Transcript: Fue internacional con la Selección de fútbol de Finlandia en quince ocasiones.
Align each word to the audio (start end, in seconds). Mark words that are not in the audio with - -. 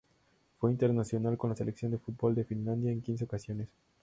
Fue 0.57 0.71
internacional 0.71 1.37
con 1.37 1.51
la 1.51 1.55
Selección 1.55 1.91
de 1.91 1.99
fútbol 1.99 2.33
de 2.33 2.43
Finlandia 2.43 2.91
en 2.91 3.03
quince 3.03 3.25
ocasiones. 3.25 3.69